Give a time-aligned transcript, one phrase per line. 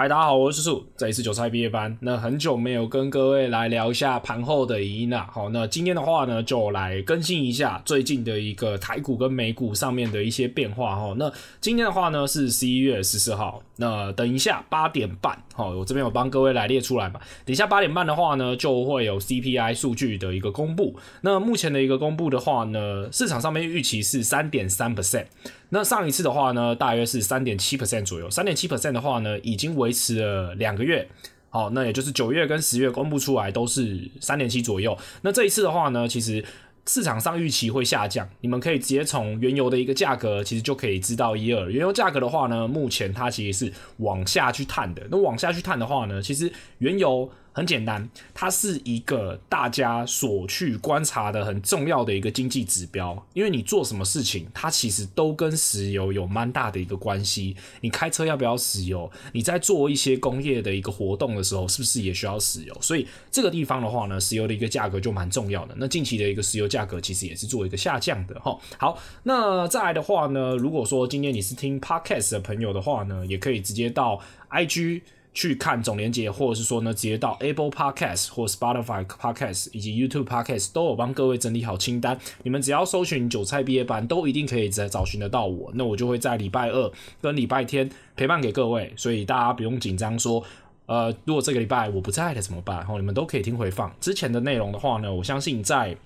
[0.00, 1.94] 嗨，大家好，我是叔叔，这里是韭菜毕业班。
[2.00, 5.28] 那很久没有跟各位来聊一下盘后的影音了。
[5.30, 11.14] 好，那今天的话呢，就来更新一下最近的一个台股跟美股上面的一些变化哈。
[11.18, 13.62] 那今天的话呢是十一月十四号。
[13.76, 17.20] 那等一下八点半，好，我这边有帮各位来列出来嘛。
[17.44, 20.98] 等一下八点半的话呢，就会有 CPI 数据的一个公布。
[21.20, 25.26] 那目前的一个公布的话呢，市场上面预期是三点三 percent。
[25.70, 28.28] 那上一次的话呢，大约是三点七 percent 左右。
[28.28, 31.08] 三点七 percent 的话呢，已经维持了两个月。
[31.48, 34.96] 好，那也就是九月跟十月公布出来都是三点七左右。
[35.22, 36.44] 那这一次的话呢，其实
[36.86, 38.28] 市场上预期会下降。
[38.40, 41.70] 你们可以直接从原油的一个价格，其实就可以知道一二。
[41.70, 45.02] 原油价格的话呢，目前它其实是往下去探的。
[45.10, 47.30] 那往下去探的话呢，其实原油。
[47.60, 57.54] 很简单，它是一个大家所去观察的很重要的一个经济指标，因为你做什么事情，它其实都跟石油有蛮大的一个关系。
[57.82, 59.10] 你开车要不要石油？
[59.32, 62.74] 你在做一些工业的一个活动的时候，是不是也需要石油？
[62.80, 65.74] 所以这个地方的话呢，石油的一个价格就蛮重要的。
[65.76, 68.58] 那近期的一个石油价格其实也是做一个下降的哈。
[68.78, 74.18] 好，那再来的话呢，如果说今天你是听 Podcast 的朋友的话呢，也可以直接到
[74.50, 75.02] IG。
[75.32, 82.18] 去看总连结，或者是说呢，直接到 Apple Podcast 或 Spotify Podcast 以及 YouTube Podcast 都有帮各位整理好清单。
[82.42, 85.70] 你们只要搜寻“韭菜毕业班”，都一定可以再找寻得到我。
[85.74, 90.42] 那我就会在礼拜二跟礼拜天陪伴给各位，所以大家不用紧张说，
[90.86, 92.78] 呃，如果这个礼拜我不在了怎么办？
[92.78, 95.96] 然后你们都可以听回放之前的内容的话呢，我相信在。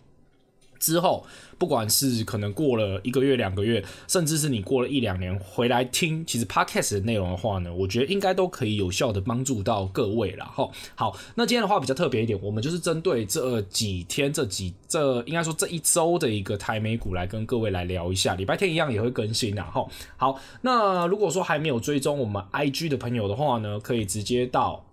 [0.84, 1.24] 之后，
[1.56, 10.68] 不管是可能过了一个月、两个月，甚至是你过了一两年回来听，其实 Podcast 的内容的话呢，我觉得应该都可以有效的帮助到各位了哈。
[10.94, 18.34] 好，那今天的话比较特别一点，我们就是针对这几天、这几这应该说这一周的一个台美股来跟各位来聊一下。
[18.34, 19.86] 礼拜天一样也会更新的哈。
[20.18, 24.84] 好，那如果说还没有追踪我们 IG 的朋友的话呢，可以直接到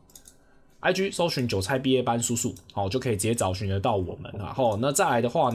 [0.82, 4.34] IG 搜寻“韭菜毕业班叔叔”，好，就可以直接找寻得到我们。
[4.40, 5.54] 然后，那再来的话。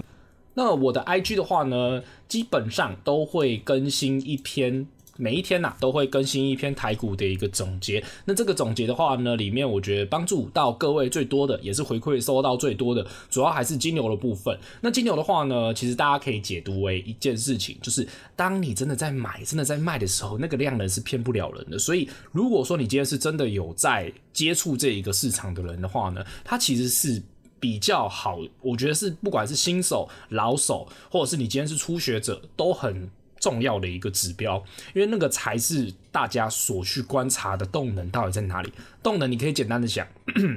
[0.57, 4.87] 那我的 IG 的话呢，基本上都会更新一篇，
[5.19, 8.03] 每一天呐、啊、都会更新一篇台股的一个总结。
[8.25, 14.59] 那这个总结的话呢，里面我觉得帮助到各位最多的，也是回馈收到最多的，主要还是金牛的部分。
[14.81, 21.79] 那金牛的话呢，其实大家可以解读为一件事情，就是当你真的在买、真的在卖的时候，那个量能是骗不了人的。
[21.79, 27.23] 所以如果说你今天是真的有在接触这一个市场的人的话呢，它其实是。
[27.59, 34.63] 比较好，我觉得是不管是新手、老手，或者是你今天是初学者，都很重要的一个指标，
[34.95, 38.73] 因为那个才是大家所去观察的动能到底在哪里。
[39.03, 40.07] 动能你可以简单的想，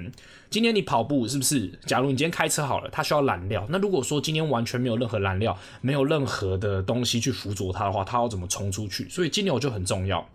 [0.50, 1.72] 今天你跑步是不是？
[1.86, 3.66] 假如你今天开车好了，它需要燃料。
[3.70, 9.08] 那如果说今天完全没有任何燃料，没有任何的东西去辅佐它的话，它要怎么冲出去？
[9.10, 10.28] 所以金牛就很重要。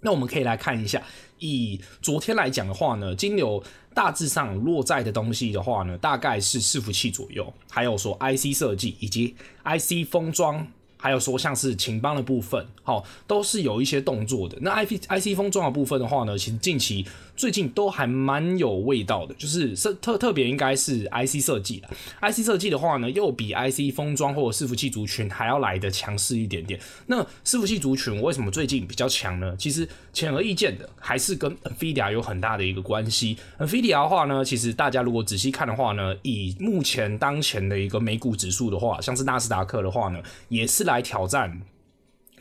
[0.00, 1.02] 那我们可以来看一下，
[1.38, 3.62] 以昨天来讲的话呢，金牛
[3.94, 9.34] 大致上落在的东西的话呢，大概是伺服器左右，还有说 IC 设计以及
[9.64, 10.66] IC 封装。
[11.02, 14.58] 还有说像是秦邦的部分，好，都是有一些动作的。
[14.60, 17.06] 那 I P I C 封装的部分的话呢，其实近期
[17.40, 21.88] 最近都还蛮有味道的，就是设特特别应该是 I C 设计的。
[22.20, 26.78] I C 设计的话呢，又比 I C 封装或者伺服器族群还要来得强势一点点。
[27.06, 29.56] 那伺服器族群为什么最近比较强呢？
[29.56, 33.38] 其实显而易见的，还是跟 NVIDIA 有很大的一个关系。
[33.58, 40.90] NVIDIA 的话呢，其实大家如果仔细看的话呢，以目前当前的一个美股指数的话，像是纳斯达克的话呢，也是。
[40.90, 41.60] 来挑战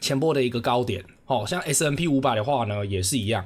[0.01, 3.45] 前波的一个高点，哦，像 S&P 五百的话呢，也是一样，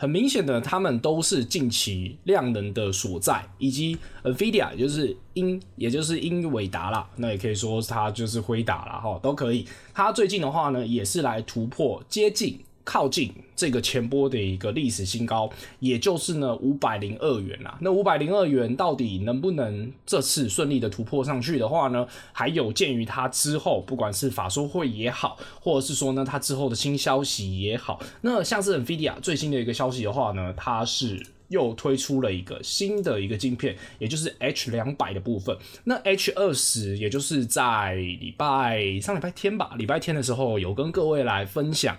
[0.00, 9.66] 很明显的，他们都是近期量能的所在，以及 NVIDIA 就是英，也就是英伟达啦，那也可以说它就是辉达啦，哈，都可以。
[9.92, 12.58] 它最近的话呢，也是来突破接近。
[12.84, 15.48] 靠近这个前波的一个历史新高，
[15.78, 17.78] 也就是呢五百零二元啦。
[17.80, 22.06] 那五百零二元到底能不能这次顺利的突破上去的话呢？
[22.32, 35.56] 还有鉴于它之后不管是法说会也好，或者是说呢它之后的新消息也好，那像是 NVIDIA 最新的一个消息的话呢，它是又推出了一个新的一个晶片，也就是 H 两百的部分。
[35.84, 41.96] 那 H 二十也就是在礼拜上礼拜天吧，礼拜天的时候有跟各位来分享。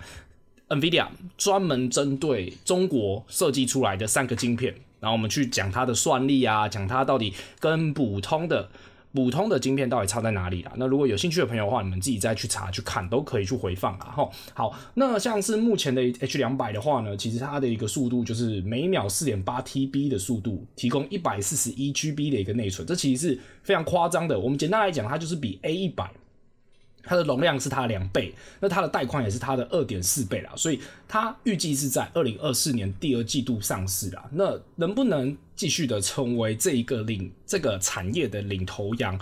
[0.72, 8.70] NVIDIA 专门针对中国设计出来的三个晶片，然后我们去讲它的算力啊，讲它到底跟普通的
[9.14, 10.72] 普通的晶片到底差在哪里啦。
[10.76, 14.06] 那如果有兴趣的朋友的话，你们自己再去查去看，都可以去回放啊。
[14.16, 24.40] 哈，好，那像是目前的 H 两百的话呢，其实它的一个速度就是每秒四点八 TB 的速度，提供一百四十一 GB 的一个内存，这其实是非常夸张的。
[24.40, 26.10] 我们简单来讲，它就是比 A 一百。
[27.02, 34.28] 它的容量是它的两倍，那它的带宽也是它的二点四倍啦，所以它预计是在二零二四年第二季度上市啦。
[34.32, 39.18] 那能不能继续的成为这一个领这个产业的领头羊？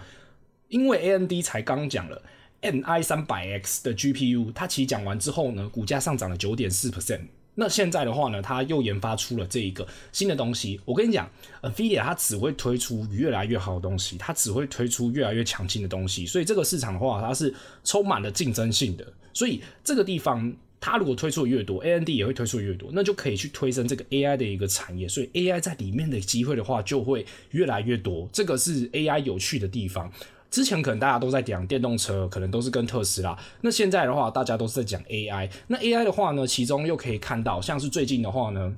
[0.69, 2.23] 因为 A N D 才刚讲了
[2.61, 7.23] N I 三百 X 的 GPU，它其实讲完之后呢，股价上涨了九点四 percent。
[7.57, 10.81] 那现在的话呢，它又研发出了这一个新的东西。
[10.85, 11.29] 我跟你讲
[11.63, 16.25] ，NVIDIA 它只会推出越来越好的东西，它只会推出越来越强劲的东西。
[16.25, 17.53] 所以这个市场的话，它是
[17.85, 19.07] 充满了竞争性的。
[19.33, 25.07] 所以这个地方，它如果推出的越多，AMD 也会推出越多，那就可以去推升这个 AI 的一个产业。
[25.07, 28.29] 所以 AI 在里面的机会的话，就会越来越多。
[28.33, 30.11] 这个是 AI 有趣的地方。
[30.51, 33.39] 之前可能大家都在讲电动车，可能都是跟特斯拉。
[33.61, 35.49] 那现在的话，大家都是在讲 AI。
[35.69, 38.75] 那 AI 的话呢，其中又可以看到，像是最近的话呢，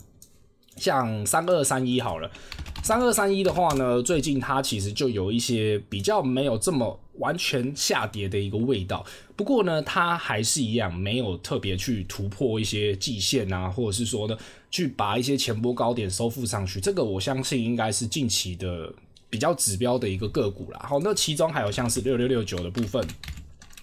[0.76, 2.30] 像三二三一好了，
[2.84, 9.02] 三二三一的话呢，最近它其实就有一些比较没有这么完全下跌的一个味道。
[9.34, 14.36] 不过呢，它还是一样没有特别去突破一些季线啊，或者是说呢，
[14.70, 16.78] 去把一些前波高点收复上去。
[16.78, 18.92] 这个我相信应该是近期的。
[19.32, 23.02] 比较指标的一个个股啦，好，那其中还有像是六六六九的部分，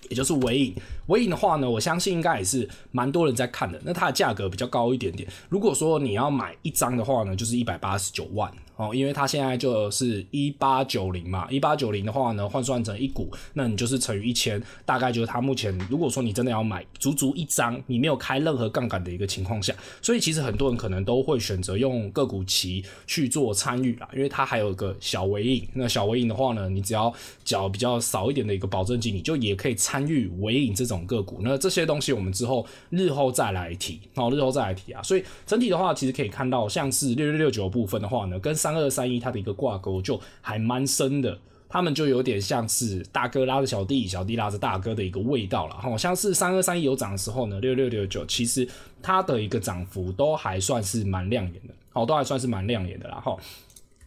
[0.08, 0.76] 也就是尾影，
[1.08, 8.54] 尾影的话呢，我相信应该也是蛮多人在看的，那它的价格比较高一点点，如果说你要买一张的话呢，就是一百八十九万。
[8.80, 31.40] 哦，因为它现在就是一八九零嘛，一八九零的话呢，换算成一股，那你就是乘以一千，大概就是它目前，如果说你真的要买足足一张，你没有开任何杠杆的一个情况下，所以其实很多人可能都会选择用个股期去做参与啦，因为它还有个小尾影，那小尾影的话呢，你只要缴比较少一点的一个保证金，你就也可以参与尾影这种个股。
[31.42, 35.04] 那这些东西我们之后日后再来提，哦，日后再来提啊。
[35.04, 45.98] 所以整体的话，其实可以看到，像是六六六九部分的话呢，跟三三二三一它的一个挂钩就还蛮深的，他们就有点像是大哥拉着小弟，小弟拉着大哥的一个味道了好。
[45.98, 48.68] 像是三二三一有涨的时候呢，六六六九其实
[49.02, 53.36] 它的一个涨幅都还算是蛮亮眼的，好，都还算是蛮亮眼的啦哈。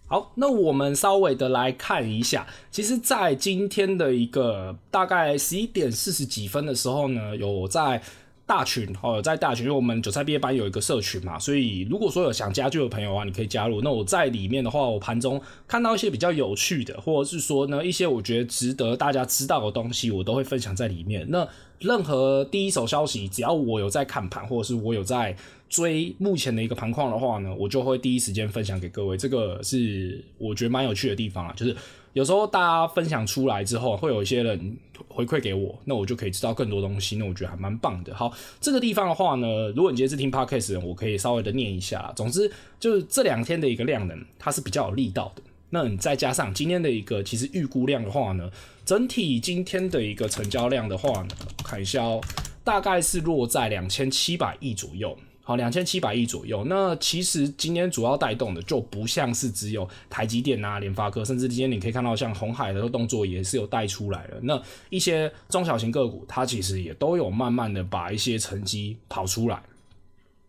[0.07, 8.01] 好，那我们稍微的来看一下，其实，在今天的一个大概十一点四十几分的时候呢，有在。
[8.45, 13.81] 大群哦，在大群，因为我们韭菜毕业班有一个社群嘛，所以如果说有想加入的朋友啊，你可以加入。
[13.81, 21.25] 那我在里面的话，我盘中看到一些比较有趣的，或者是说呢，一些我觉得值得大家知道的东西，我都会分享在里面。
[21.31, 21.49] 那
[21.79, 25.35] 任何第一手消息，只要我有在看盘，或者是我有在
[25.71, 29.17] 追目前的一个盘况的话呢，我就会第一时间分享给各位。
[29.17, 31.75] 这个是我觉得蛮有趣的地方啊，就是。
[32.13, 34.77] 有时候大家分享出来之后，会有一些人
[35.09, 38.15] 回馈给我，那我就可以知道更多东西，那我觉得还蛮棒的。
[38.15, 42.13] 好，这个地方的话呢，如果你今天是听 Podcast 的人，我可以稍微的念一下。
[42.15, 45.43] 总之，就是这两天的一个量能，它是比较有力道的。
[45.71, 48.51] 那你再加上今天的一个其实预估量的话呢，
[48.85, 51.29] 整体今天的一个成交量的话呢，
[51.65, 52.21] 看一下哦，
[52.63, 55.17] 大概是落在两千七百亿左右。
[55.53, 56.65] 好，两千七百亿左右。
[56.65, 64.39] 那其实今天主要带动的就不像是只有台积电啊、联发科，甚至今天你可以看到像红海的动作也是有带出来了。
[64.43, 69.63] 那一些中小型个股，它其实也都有慢慢的把一些成绩跑出来。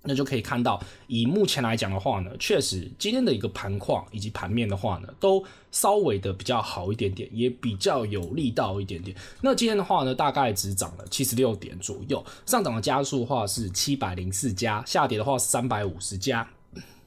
[0.04, 9.16] 那就可以看到，以目前来讲的话呢，确实今天的一个盘况以及盘面的话呢，都稍微的比较好一点点，也比较有力道一点点。
[9.42, 16.48] 那今天的话呢，大概只涨了七十六点左右，上涨的家数的话是七百零四家，下跌的话是三百五十家。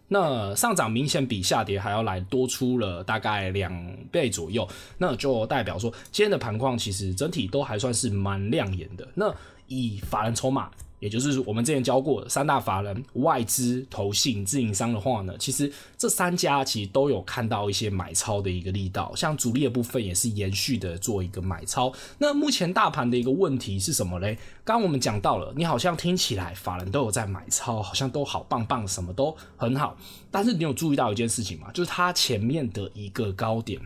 [0.08, 3.74] 那上涨明显比下跌还要来多出了大概两
[4.12, 4.66] 倍左右，
[4.98, 9.06] 那就代表说今天的盘况其实整体都还算是蛮亮眼的。
[9.16, 9.34] 那
[9.68, 10.70] 以法人筹码。
[10.98, 21.92] 也就是我们之前教过的三大法人、外资、投信、自营商的话呢，其实这三家其实都有看到一些买超的一个力道，像主力的部分也是延续的做一个买超。
[22.16, 24.38] 那目前大盘的一个问题是什么嘞？
[24.64, 29.98] 刚刚我们讲到了，你好像听起来法人都有在买超，好像都好棒棒，什么都很好。
[30.30, 31.70] 但是你有注意到一件事情吗？
[31.74, 33.78] 就是它前面的一个高点，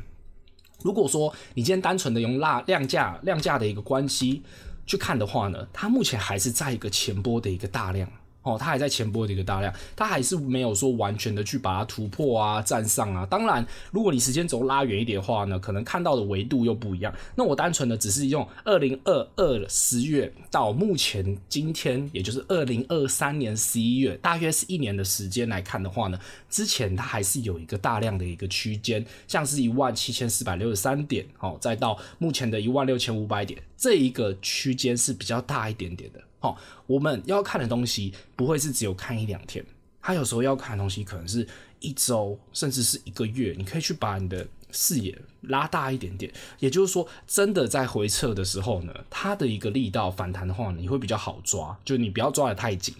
[0.85, 4.45] 如果说你今天单纯的用拉量价量价的一个关系。
[4.91, 8.11] 去看的话呢，它目前还是在一个前波的一个大量。
[8.43, 13.27] 哦，它还在前波的一个大量，它还是没有说完全的去把它突破啊、站上啊。
[13.27, 17.15] 当然，如果你时间轴拉远一点的话呢，可能看到的维度又不一样。
[17.35, 26.19] 那我单纯的只是用二零二二十月到目前今天，也就是二零二三年十一月，大约是一年的时间来看的话呢，
[26.49, 36.21] 之前它还是有一个大量的一个区间，像是一万七千四百六十三点，哦，再到目前的一万六千五百点，这一个区间是比较大一点点的。
[36.41, 36.57] 好，
[36.87, 39.63] 我们要看的东西不会是只有看一两天，
[40.01, 41.47] 它有时候要看的东西可能是
[41.81, 43.55] 一周，甚至是一个月。
[43.59, 52.95] 你可以去把你的视野拉大一点点，也就是说，真的在回撤的时候呢，它的一个力道反弹的话，你会比较好抓，就你不要抓得太紧。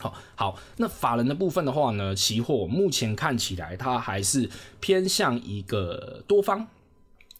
[0.00, 4.50] 好，好，那法人的部分的话呢，期货目前看起来它还是
[4.80, 6.66] 偏向一个多方，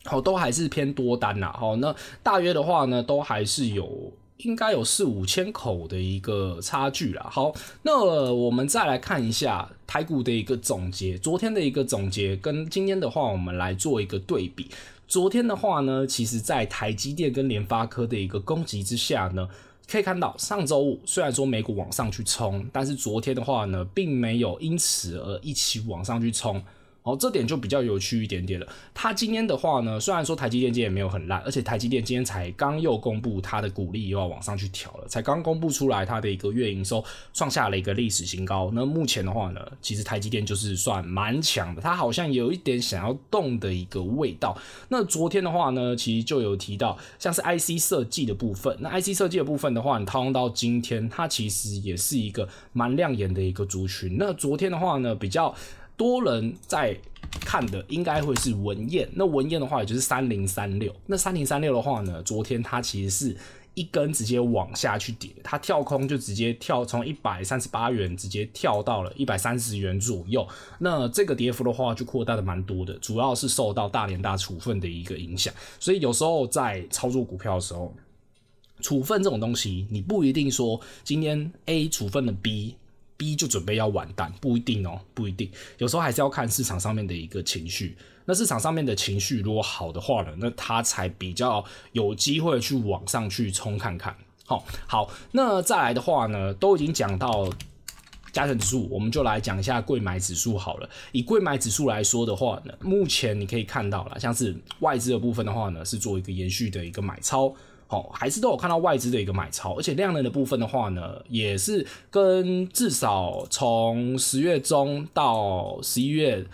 [0.04, 1.52] 好，都还是偏多单呐。
[1.52, 4.12] 好，那大约的话呢，都还是有。
[4.38, 7.26] 应该有四五千口的一个差距啦。
[7.30, 7.52] 好，
[7.82, 8.02] 那
[8.32, 14.68] 我们再来看一下台股的一个总结，昨天的一个总结跟今天的话，我们来做一个对比。
[15.06, 19.48] 昨天的话呢，其实在台积电跟联发科的一个攻击之下呢，
[19.90, 26.62] 可以看到上周五虽然说美股往上去冲，但是昨天的话呢，并没有因此而一起往上去冲。
[27.08, 28.66] 哦，这点就比较有趣一点点了。
[28.92, 38.70] 它今天的话呢，虽然说台积电今天也没有很烂，而且台积电今天才刚又公布它的股利又要往上去调了，才刚公布出来它的一个月营收创下了一个历史新高。
[38.74, 44.54] 那目前的话呢，其实台积电就是算蛮强的，它好像有一点想要动的一个味道。
[44.88, 54.16] 那昨天的话呢，其实就有提到像是 IC 设计的部分，那 IC 设计的部分的话，你套用到今天，它其实也是一个蛮亮眼的一个族群。
[54.18, 55.54] 那昨天的话呢，比较。
[55.98, 56.96] 多人在
[57.40, 63.36] 看的应该会是文彦，那文彦的话也就是三零三六，那三零三六的话呢，昨天它其实是
[63.74, 70.46] 一根直接往下去跌，它跳空就直接跳从一百三十八元直接跳到了一百三十元左右，
[70.78, 77.92] 那这个跌幅的话就扩大的蛮多的，主要是受到大连大处分的一个影响，所以有时候在操作股票的时候，
[78.80, 82.76] 处分这种东西，你不一定说今天 A 处分了 B。
[83.18, 87.94] B 就准备要完蛋，不一定哦，不一定，有时候还是要看市场上面的一个情绪。
[88.24, 94.16] 那市场上面的情绪如果好的话呢，那它才比较有机会去往上去冲看看。
[94.46, 97.50] 好，好，那再来的话呢，都已经讲到
[98.32, 100.88] 加权指数，我们就来讲一下贵买指数好了。
[101.12, 107.52] 以贵买指数来说的话呢，目前你可以看到了，像是外资的部分的话呢，是做一个延续的一个买超。
[107.90, 116.44] 好，还是都有看到外资的一个买超，而且量能的部分的话呢，也是跟至少从十月中到十一月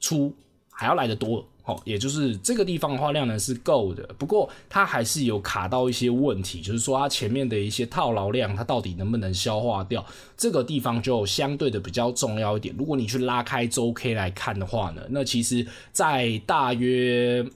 [0.00, 0.34] 初
[0.68, 1.46] 还要来得多。
[1.64, 4.02] 哦，也就是这个地方的话，量能是够的。
[4.18, 10.04] 不过它还是有卡到一些问题，就是说它前面的一些套牢量，它到底能不能消化掉？
[10.36, 12.74] 这个地方就相对的比较重要一点。
[12.76, 17.46] 如果你去拉开周 K 来看的话呢，那其实在大约。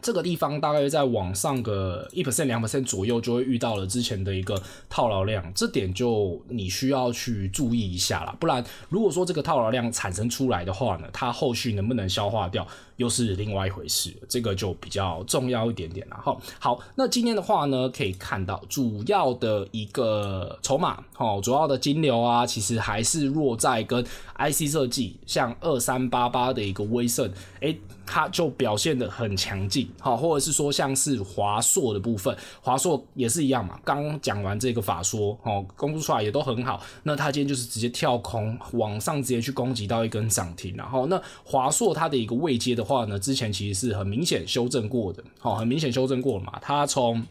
[0.00, 8.36] 这个地方大概在往上个一 percent 两 percent 左右，就会遇到了之前的一个套牢量，这点就你需要去注意一下啦。
[8.38, 12.66] 不然，如果说这个套牢量产生出来的话呢，它后续能不能消化掉？
[12.98, 16.36] 又是另外一回事，这个就比较重要一点点了哈。
[16.58, 24.04] 好，那今天的话呢，可以看到主要的一个筹码，哈，主要的金流啊，其实还是落在跟
[24.36, 42.87] IC 设计，像二三八八的一个威盛，诶，它就表现得很强劲，好，或者是说像是华硕的部分，华硕也是一样嘛，刚讲完这个法说，哦，公布出来也都很好，那它今天就是直接跳空往上，直接去攻击到一根涨停，然后那华硕它的一个位阶的。
[42.88, 47.22] 话呢，之前其实是很明显修正过的，好，很明显修正过了嘛，它从。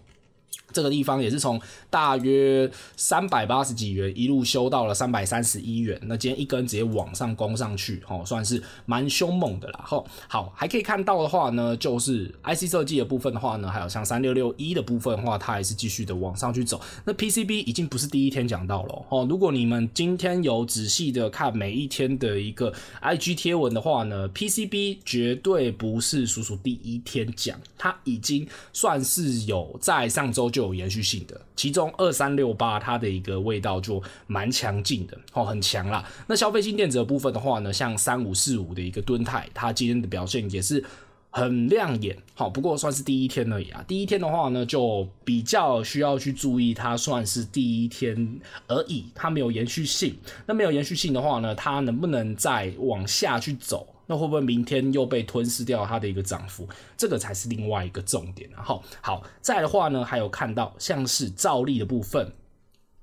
[0.74, 9.80] 这个地方也是从大约三百八十几元一路修到了三百三十一元，那今天一根直接往上攻上去，哦，算是蛮凶猛的啦。
[9.84, 16.80] 好，好，还可以看到的话呢，就是 IC 设计的部分的话呢，还有像三六六一的部分的话，它还是继续的往上去走。
[17.06, 30.48] 那 PCB 已经不是第一天讲到了哦，如果你们今天有仔细的看每一天的一个 IG 贴文的话呢，PCB 绝对不是叔叔第一天讲，它已经算是有在上周。
[30.58, 36.03] 就有延续性的，其中二三六八它的一个味道就蛮强劲的哦，很强啦。
[36.25, 40.84] 那消费性电子的部分的话呢，像三五四五的一个敦泰，它今天的表现也是
[41.29, 42.17] 很亮眼。
[42.34, 43.84] 好，不过算是第一天而已啊。
[43.88, 50.17] 第一天的话呢，就比较需要去注意，它算是第一天而已，它没有延续性。
[50.46, 53.86] 那没有延续性的话呢，它能不能再往下去走？
[54.08, 56.68] 那会不会明天又被吞噬掉它的一个涨幅？
[56.98, 58.50] 这个才是另外一个重点。
[58.50, 62.34] 然后好，再的话呢，还有看到像是兆利的部分，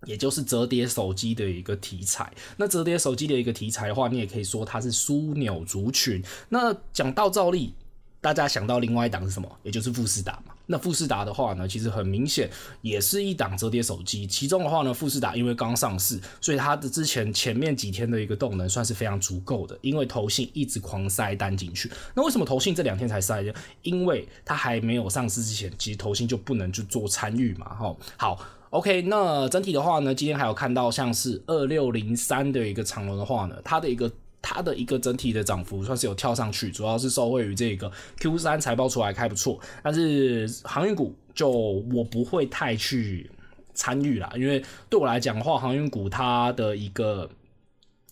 [0.07, 2.33] 也就是折叠手机的一个题材。
[2.57, 6.21] 那折叠手机的一个题材的话，你也可以说它是枢纽族群。
[6.49, 7.75] 那讲到兆利。
[8.21, 9.59] 大家想到另外一档是什么？
[9.63, 10.54] 也就是富士达嘛。
[10.67, 12.49] 那富士达的话呢，其实很明显
[12.81, 14.27] 也是一档折叠手机。
[14.27, 19.79] 其中的话呢，富士达因为刚上市，所以它的之前前面几天的一个动能算是非常足够的。
[19.83, 21.91] 因为投信一直狂塞单进去。
[22.15, 23.53] 那为什么投信这两天才塞呢？
[23.83, 27.75] 因为它还没有上市之前，其实投信就不能去做参与嘛。
[27.75, 28.39] 哈，好
[28.71, 29.03] ，OK。
[29.03, 34.11] 那整体的话呢，今天还有看到像是二六零三的一个长龙的话呢，它的一个。
[34.47, 43.31] 它的一个整体的涨幅算是有跳上去，主要是受惠于这个 Q 三财报出来开不错，但是航运股就我不会太去
[43.73, 47.27] 参与啦，因为对我来讲的话，航运股它的一个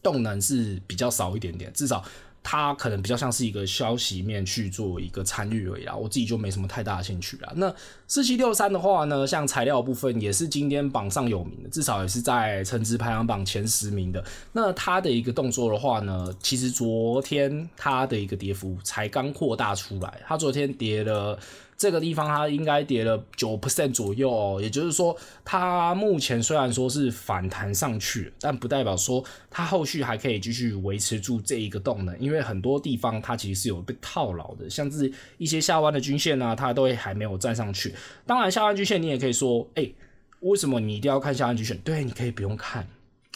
[0.03, 2.03] 动能是比较少一点点，至少。
[2.43, 7.53] 它可能比较像是一个消息面去做一个参与而已啦，我自己就没什么太大的兴趣啦。
[7.57, 7.73] 那
[8.09, 14.23] 四七六三的话呢，像材料部分也是今天榜上有名的，至少也是在成值排行榜前十名的。
[14.53, 21.39] 那它的一个动作的话呢，其实昨天它的一个跌幅才刚扩大出来，它昨天跌了。
[21.83, 37.93] 这个地方它应该跌了九 percent 左右哦，也就是说，它目前虽然说是反弹上去，但不代表说它后续还可以继续维持住这一个动能，因为很多地方它其实是有被套牢的，像是一些下弯的均线啊，它都还没有站上去。
[38.25, 39.91] 当然，下弯均线你也可以说，哎，
[40.39, 41.77] 为什么你一定要看下弯均线？
[41.79, 42.87] 对，你可以不用看。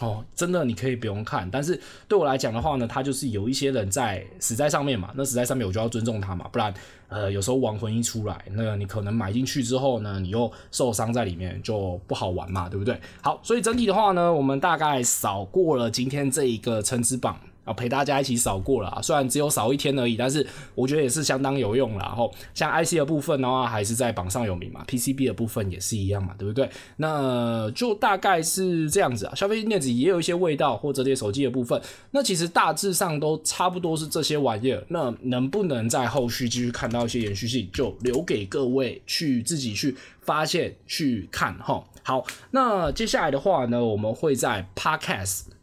[0.00, 6.74] 哦，真的你可以不用看，但是对我来讲的话呢，他就是有一些人在死在上面嘛，那死在上面我就要尊重他嘛，不然
[7.08, 13.00] 呃有时候亡魂一出来，那你可能买进去之后呢，你又受伤在里面就不好玩嘛，对不对？
[13.22, 17.40] 好，所以整体的话呢，我们大概扫过了今天这一个称之榜。
[17.66, 22.04] 啊，陪大家一起扫过了，虽然只有扫一天而已，但是我觉得也是相当有用了。
[22.06, 26.70] 然后像 IC 的部分的话，还是在榜上有名嘛，PCB 的部分也是一样嘛，对不对？
[26.96, 29.34] 那就大概是这样子啊。
[29.34, 31.78] 消费电子也有一些味道，或者这些手机的部分，
[32.12, 34.84] 那其实大致上都差不多是这些玩意儿。
[34.88, 41.82] 那能不能在后续继续看到一些延续性，就留给各位去自己去发现去看哈。
[42.04, 45.55] 好，那接下来的话呢，我们会在 Podcast。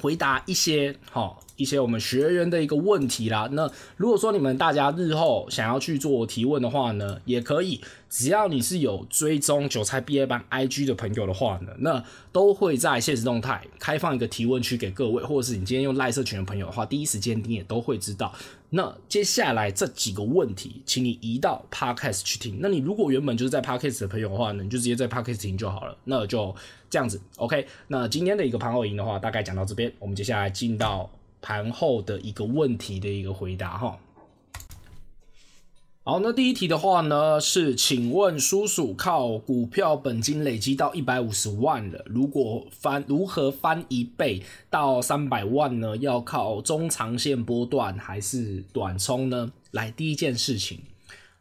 [0.00, 3.46] 回答一些好一些我们学员的一个问题啦。
[3.52, 7.82] 那如果说你们大家日后想要去做提问的话呢，也可以。
[8.10, 18.32] 只要你是有追踪韭菜毕业班 IG 的朋友的话呢，那都会在现实动态开放一个提问区给各位，或者是你今天用赖社群的朋友的话，第一时间你也都会知道。
[18.70, 22.58] 那接下来这几个问题，请你移到 Podcast 去听。
[22.62, 25.94] 那你如果原本就是在 Podcast 的朋友的话呢，你就直接在 Podcast 听就好了。
[26.04, 26.56] 那就
[26.88, 27.66] 这样子，OK。
[27.88, 33.98] 那今天的一个盘后营的话，大概讲到这边，我们接下来进到盘后的一个问题的一个回答哈。
[36.04, 45.94] 好，那第一题的话呢，是请问叔叔靠股票本金累积到一百五十万了，如果翻如何翻一倍到三百万呢？
[45.98, 49.52] 要靠中长线波段还是短冲呢？
[49.72, 50.80] 来，第一件事情。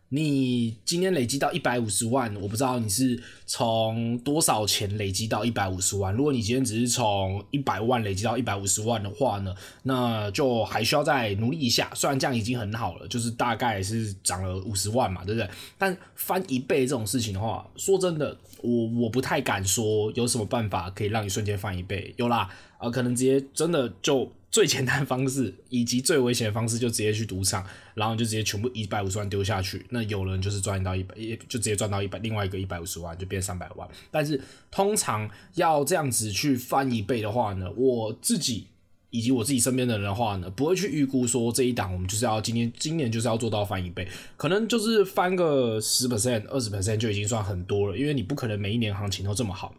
[0.09, 6.13] 你今天累积到一百五十万，我不知道你是从多少钱累积到一百五十万。
[6.13, 11.91] 如果你今天只是从一百万累积到一百五十万的话呢，那就还需要再努力一下。
[11.93, 15.49] 虽然这样已经很好了，就是大概是涨了五十万嘛，对不对？
[15.77, 22.13] 但翻一倍这种事情的话，说真的，我我不太敢说有什么办法可以让你瞬间翻一倍。
[22.15, 24.31] 有啦，啊、可能直接真的就。
[24.57, 29.85] 最简单方式 以及最危险的方式，就直接去赌场，然后就直接全部一百五十万丢下去。
[29.91, 33.87] 那有人就是赚到一百，也就直接赚到一百，另外一个一百五十万就变三百万。
[34.09, 34.41] 但是
[34.71, 38.65] 通常要这样子去翻一倍的话呢，我自己
[39.11, 49.75] 以及我自己身边的人的话呢，不会去预估说这一档我们就是要今年今年就是要做到翻一倍，可能就是翻个十 percent、二十 percent 就已经算很多了，因为你不可能每一年行情都这么好。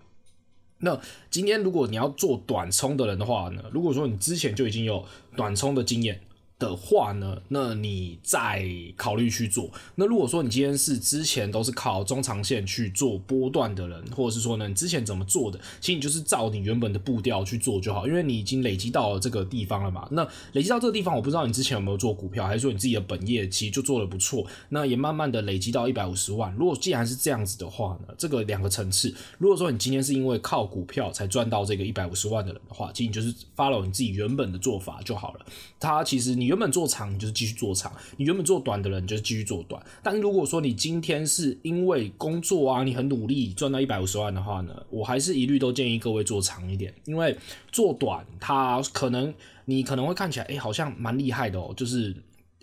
[0.81, 5.05] 那今天如果你要做短冲的人的话呢，如果说你之前就已经有
[5.37, 6.21] 短冲的经验。
[6.59, 9.71] 的话呢，那你再考虑去做。
[9.95, 20.09] 那如果说你今天是之前都是靠中长线去做波段的人，或者是说呢，你之前怎么做的，其实你就是照你原本的步调去做就好，因为你已经累积到了这个地方了嘛。
[20.11, 26.53] 那累积到这个地方，我不知道你之前有没有做股票，还是说你自己的本业其实就做得不错，那也慢慢的累积到一百五十万。
[26.59, 35.47] 如果既然是这样子的话呢，这个两个层次，如果说你今天是因为靠股票才赚到这个一百五十万的人的话，其实你就是 follow 你自己原本的做法就好了。
[35.79, 36.48] 它其实你。
[36.49, 39.81] 原本做长，你就是继续做长；你原本做短的人，你就是继续做短。
[40.03, 47.37] 但如果说你今天是因为工作啊，你很努力赚到一百五十万的话呢，我还是一律都建议各位做长一点，因为
[47.71, 49.33] 做短，它可能
[49.67, 52.15] 你可能会看起来，哎、好像蛮厉害的哦，就是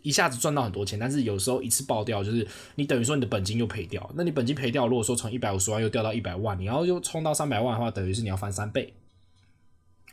[0.01, 0.99] 一下子赚到很多钱。
[0.99, 4.09] 但是有时候一次爆掉，就是你等于说你的本金又赔掉。
[4.15, 8.93] 那你本金赔掉，如果说从一百五十万又掉到一百万，你要又冲到三百万的话，等于是你要翻三倍。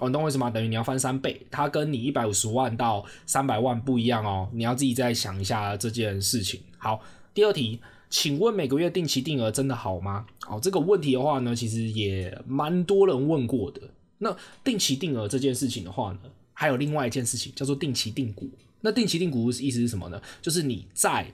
[0.03, 0.51] 哦，你懂为什么？
[0.51, 4.49] 等于你要翻三倍，它跟你一百五十万到三百万不一样哦。
[4.53, 6.61] 你要自己再想一下这件事情。
[6.77, 7.01] 好，
[7.33, 7.79] 第二题，
[8.11, 10.27] 请问每个月定期定额真的好吗？
[10.49, 13.81] 哦，这个问题的话呢，其实也蛮多人问过的。
[14.19, 16.19] 那定期定额这件事情的话呢，
[16.53, 18.51] 还有另外一件事情叫做定期定股。
[18.81, 20.21] 那定期定股意思是什么呢？
[20.41, 21.33] 就是你在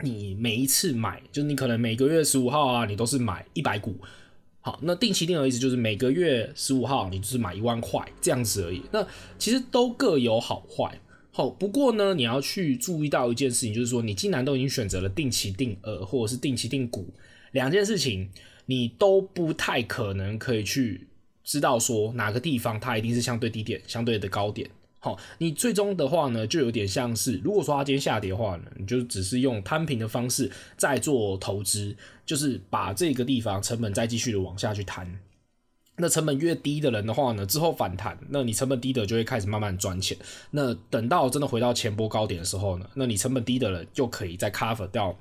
[0.00, 3.94] 你每一次买，就是你可能每个月十五号啊，你都是买一百股。
[4.64, 8.80] 好，那定期定额意思就是每个月十五号你就是买一万块这样子而已。
[8.92, 9.04] 那
[9.36, 11.00] 其实都各有好坏。
[11.32, 17.12] 好，不过呢，你要去注意到一件事情，就是说你既然都已经选择了定期定额或者是定期定股
[17.50, 18.30] 两件事情，
[18.66, 21.08] 你都不太可能可以去
[21.42, 24.70] 知道说哪个地方它一定是相对低点、相对的高点。
[25.04, 35.18] 好，你最终的话呢，就有点像是，如果说它今天下跌的话呢，你就只是用摊平的方式在做投资，就是把这个地方成本再继续的往下去摊。
[35.96, 40.16] 那成本越低的人的话呢，之后反弹，那你成本低的就会开始慢慢赚钱。
[40.52, 45.18] 那等到真的回到前波高点的时候呢，那你成本低的人就可以再 cover 掉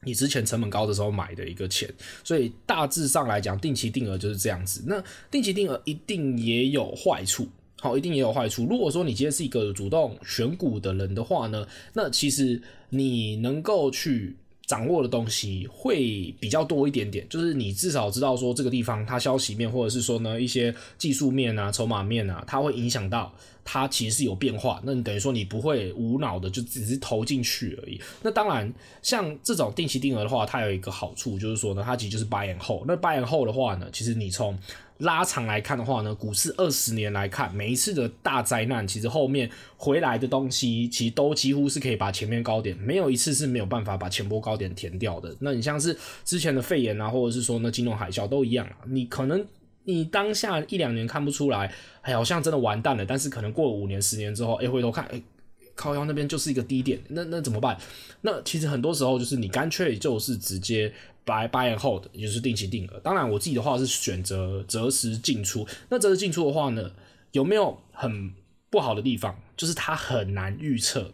[0.00, 1.88] 你之前成本高的时候买的一个钱。
[2.24, 4.82] 所以大致上来讲，定期定额就是这样子。
[4.84, 7.48] 那定期定额一定也有坏处。
[7.78, 8.66] 好，一定也有坏处。
[8.66, 14.34] 如果说你今天是一个主动选股的人的话呢，那其实你能够去
[14.64, 17.26] 掌握的东西会比较多一点点。
[17.28, 23.32] 就是你至少知道说这个地方它消息面，或者是说呢一些技术面啊、筹码面啊，它会影响到
[23.66, 24.80] 它其实是有变化。
[24.84, 28.00] 那你等于说你不会无脑的就只是投进去而已。
[28.22, 32.84] 那当然，像这种定期定额的话，它有一个好处就是说呢，它其实就是 buy and hold。
[32.86, 34.56] 那 buy and hold 的话呢，其实你从
[34.98, 45.36] 拉长来看的话呢，股市二十年来看，每一次的大灾难，其实后面回来的东西，其实都几乎是可以把前面高点，没有一次是没有办法把前波高点填掉的。
[45.40, 49.44] 那你像是之前的肺炎啊，或者是说那金融海啸都一样啊，你可能
[49.86, 51.72] 你当下一两年看不出来，
[52.02, 55.22] 哎，好像真的完蛋了，但是可能过五年、十年之后，哎，回头看，哎。
[55.78, 57.78] 靠腰那边就是一个低点，那那怎么办？
[58.22, 60.90] 那其实很多时候就是你干脆就是直接
[61.26, 62.98] buy buy and hold，也就是定期定额。
[63.00, 65.68] 当然我自己的话是选择择时进出。
[65.90, 66.92] 那择时进出的话呢，
[67.32, 68.32] 有没有很
[68.70, 69.38] 不好的地方？
[69.54, 71.10] 就是它很难预测，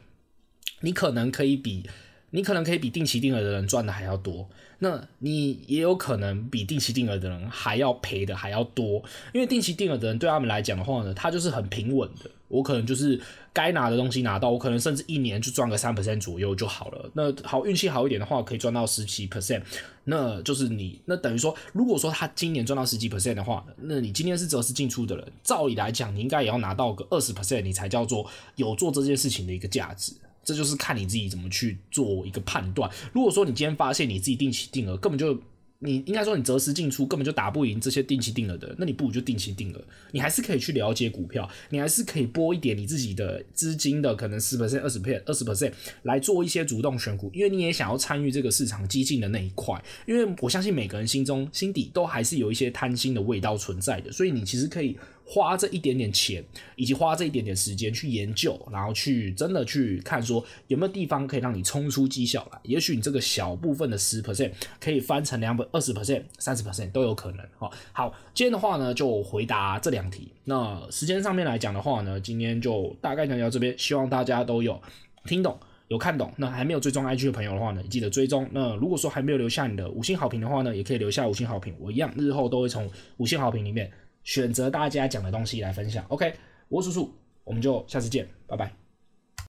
[0.83, 1.91] 你可能可以比
[2.33, 4.49] 你可能可以比定期定额的人赚的还要多。
[4.81, 9.01] 那你也有可能比定期定额的人还要赔的还要多，
[9.33, 12.29] 因为定期定额的人对他们来讲的话呢，他就是很平稳的。
[12.49, 13.19] 我可能就是
[13.53, 17.11] 该拿的东西拿到，我可能甚至一年就赚个三 percent 左右就好了。
[17.15, 19.63] 那好，运气好一点的话，可以赚到十几 percent。
[20.05, 30.13] 那就是你，那等于说，如果说他今年赚到十几 percent 的话，那你今天是择时进出的人，照理来讲，你应该也要拿到个二十 percent，你才叫做有做这件事情的一个价值。
[30.45, 32.91] 这就是看你自己怎么去做一个判断。
[33.13, 35.39] 如果说你今天发现你自己定期定额根本就，
[35.79, 45.73] 你应该说你择时进出根本就打不赢这些定期定额的，那你不如就定期定额，你还是可以去了解股票，你还是可以拨一点你自己的资金的可能十 percent、二十 percent、二十 percent
[46.05, 49.83] 来做一些主动选股，因为你也想要参与这个市场激进的那一块。
[50.07, 54.97] 因为我相信每个人心中心底都还是有一些贪心的味道存在的，所以你其实可以。
[55.33, 56.45] 花这一点点钱，
[56.77, 62.61] 以及花这一点点时间去研究，然后去真的去看说有没有地方可以让你冲出绩效来。
[62.65, 67.47] 也许你这个小部分的十 percent 可以翻成两百二十 percent、三十 percent 都有可能。
[67.59, 70.29] 哈，好，今天的话呢就回答这两题。
[70.45, 74.79] 那时间上面来讲的话呢，今天就大概讲到这边，希望大家都有
[75.25, 76.31] 听懂、有看懂。
[76.37, 78.47] 那还没有追踪 IG 的朋友的话呢，记得追踪。
[78.53, 81.75] 那如果说还没有留下你的五星好评的话呢，也可以留下五星好评。
[81.81, 83.91] 我一样日后都会从五星好评里面。
[84.25, 86.35] 选择大家讲的东西来分享，OK，
[86.69, 87.11] 我是叔叔，
[87.45, 88.82] 我们就下次见，拜拜。